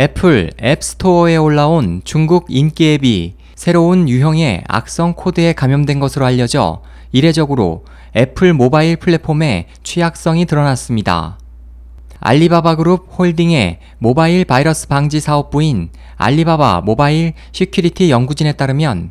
[0.00, 7.84] 애플 앱스토어에 올라온 중국 인기 앱이 새로운 유형의 악성 코드에 감염된 것으로 알려져 이례적으로
[8.16, 11.40] 애플 모바일 플랫폼에 취약성이 드러났습니다.
[12.20, 19.10] 알리바바 그룹 홀딩의 모바일 바이러스 방지 사업부인 알리바바 모바일 시큐리티 연구진에 따르면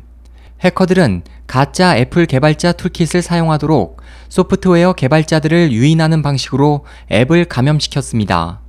[0.60, 4.00] 해커들은 가짜 애플 개발자 툴킷을 사용하도록
[4.30, 8.60] 소프트웨어 개발자들을 유인하는 방식으로 앱을 감염시켰습니다.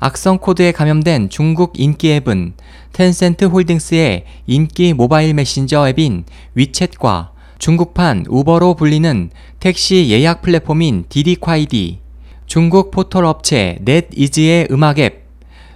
[0.00, 2.54] 악성 코드에 감염된 중국 인기 앱은
[2.92, 6.24] 텐센트 홀딩스의 인기 모바일 메신저 앱인
[6.56, 11.98] 위챗과 중국판 우버로 불리는 택시 예약 플랫폼인 디디콰이디,
[12.46, 15.26] 중국 포털 업체 넷이즈의 음악 앱,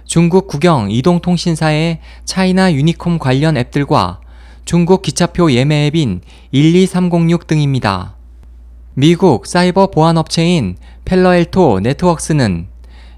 [0.05, 4.21] 중국 국영 이동통신사의 차이나 유니콤 관련 앱들과
[4.63, 8.15] 중국 기차표 예매 앱인 12306 등입니다.
[8.93, 12.67] 미국 사이버 보안 업체인 팔로알토 네트웍스는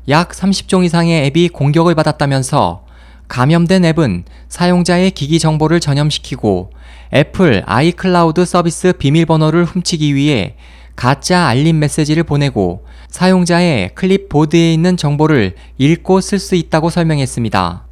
[0.08, 2.86] 약 30종 이상의 앱이 공격을 받았다면서
[3.28, 6.72] 감염된 앱은 사용자의 기기 정보를 전염시키고
[7.14, 10.56] 애플 아이클라우드 서비스 비밀번호를 훔치기 위해
[10.96, 17.86] 가짜 알림 메시지를 보내고 사용자의 클립보드에 있는 정보를 읽고 쓸 수 있다고 설명했습니다.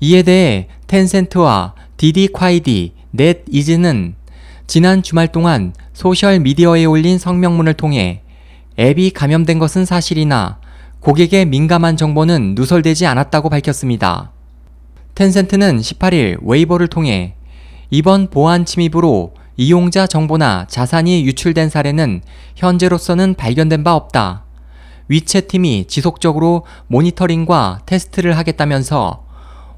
[0.00, 4.14] 이에 대해 텐센트와 디디콰이디, 넷이즈는
[4.66, 8.22] 지난 주말 동안 소셜 미디어에 올린 성명문을 통해
[8.78, 10.58] 앱이 감염된 것은 사실이나
[11.04, 14.32] 고객의 민감한 정보는 누설되지 않았다고 밝혔습니다.
[15.14, 17.34] 텐센트는 18일 웨이보를 통해
[17.90, 22.22] 이번 보안 침입으로 이용자 정보나 자산이 유출된 사례는
[22.56, 24.44] 현재로서는 발견된 바 없다.
[25.10, 29.26] 위챗 팀이 지속적으로 모니터링과 테스트를 하겠다면서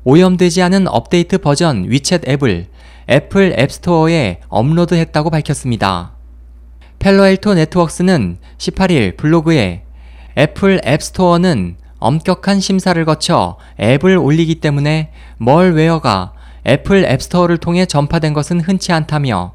[0.05, 2.69] 오염되지 않은 업데이트 버전 위챗 앱을
[3.11, 6.13] 애플 앱스토어에 업로드했다고 밝혔습니다.
[7.01, 9.86] 팔로알토 네트웍스는 18일 블로그에
[10.39, 16.33] 애플 앱스토어는 엄격한 심사를 거쳐 앱을 올리기 때문에 멀웨어가
[16.67, 19.55] 애플 앱스토어를 통해 전파된 것은 흔치 않다며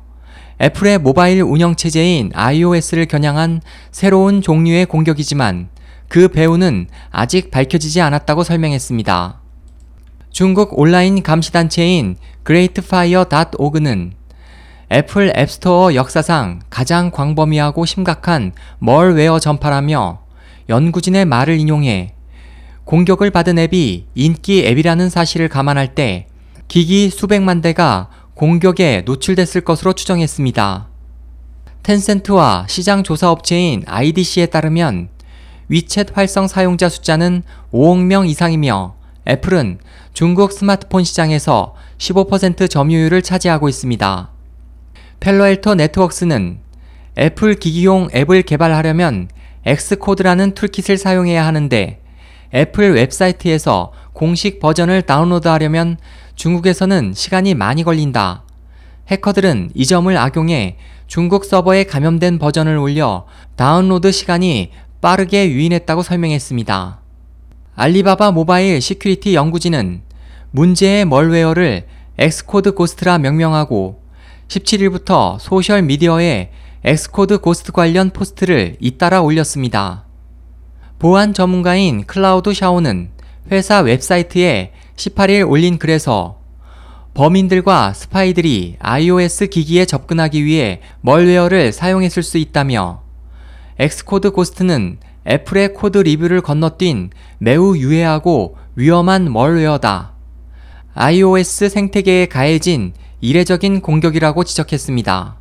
[0.60, 3.62] 애플의 모바일 운영체제인 iOS를 겨냥한
[3.92, 5.70] 새로운 종류의 공격이지만
[6.08, 9.40] 그 배후는 아직 밝혀지지 않았다고 설명했습니다.
[10.32, 14.14] 중국 온라인 감시단체인 greatfire.org는
[14.92, 20.22] 애플 앱스토어 역사상 가장 광범위하고 심각한 멀웨어 전파라며
[20.70, 22.14] 연구진의 말을 인용해
[22.86, 26.28] 공격을 받은 앱이 인기 앱이라는 사실을 감안할 때
[26.68, 30.88] 기기 수백만 대가 공격에 노출됐을 것으로 추정했습니다.
[31.84, 35.10] 텐센트와 시장 조사 업체인 IDC에 따르면
[35.70, 38.96] 위챗 활성 사용자 숫자는 5억 명 이상이며
[39.28, 39.80] 애플은
[40.14, 44.32] 중국 스마트폰 시장에서 15% 점유율을 차지하고 있습니다.
[45.20, 46.60] 팔로알토 네트웍스는
[47.18, 49.30] 애플 기기용 앱을 개발하려면
[49.66, 52.02] Xcode라는 툴킷을 사용해야 하는데
[52.54, 55.98] 애플 웹사이트에서 공식 버전을 다운로드하려면
[56.36, 58.44] 중국에서는 시간이 많이 걸린다.
[59.08, 60.78] 해커들은 이 점을 악용해
[61.08, 64.72] 중국 서버에 감염된 버전을 올려 다운로드 시간이
[65.02, 67.02] 빠르게 유인했다고 설명했습니다.
[67.76, 70.02] 알리바바 모바일 시큐리티 연구진은
[70.52, 74.02] 문제의 멀웨어를 XcodeGhost라 명명하고
[74.48, 76.52] 17일부터 소셜 미디어에
[76.84, 80.06] XcodeGhost 관련 포스트를 잇따라 올렸습니다.
[80.98, 83.12] 보안 전문가인 클라우드 샤오는
[83.52, 86.40] 회사 웹사이트에 18일 올린 글에서
[87.14, 93.04] 범인들과 스파이들이 iOS 기기에 접근하기 위해 멀웨어를 사용했을 수 있다며
[93.78, 94.98] XcodeGhost는
[95.28, 100.14] 애플의 코드 리뷰를 건너뛴 매우 유해하고 위험한 멀웨어다.
[100.96, 105.41] iOS 생태계에 가해진 이례적인 공격이라고 지적했습니다.